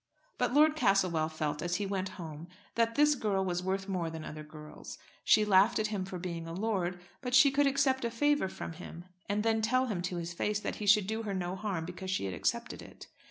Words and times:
But 0.39 0.51
Lord 0.55 0.75
Castlewell 0.75 1.29
felt 1.29 1.61
as 1.61 1.75
he 1.75 1.85
went 1.85 2.17
home 2.17 2.47
that 2.73 2.95
this 2.95 3.13
girl 3.13 3.45
was 3.45 3.61
worth 3.61 3.87
more 3.87 4.09
than 4.09 4.25
other 4.25 4.41
girls. 4.43 4.97
She 5.23 5.45
laughed 5.45 5.77
at 5.77 5.87
him 5.93 6.05
for 6.05 6.17
being 6.17 6.47
a 6.47 6.53
lord, 6.53 6.99
but 7.21 7.35
she 7.35 7.51
could 7.51 7.67
accept 7.67 8.03
a 8.03 8.09
favour 8.09 8.49
from 8.49 8.73
him, 8.73 9.05
and 9.29 9.43
then 9.43 9.61
tell 9.61 9.85
him 9.85 10.01
to 10.01 10.17
his 10.17 10.33
face 10.33 10.59
that 10.61 10.77
he 10.77 10.87
should 10.87 11.05
do 11.05 11.21
her 11.21 11.35
no 11.35 11.55
harm 11.55 11.85
because 11.85 12.09
she 12.09 12.25
had 12.25 12.33
accepted 12.33 12.81
it. 12.81 13.09